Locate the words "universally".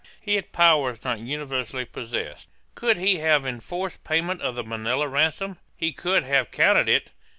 1.19-1.85